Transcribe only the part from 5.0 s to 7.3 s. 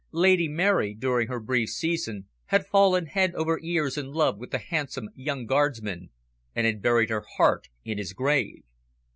young Guardsman, and had buried her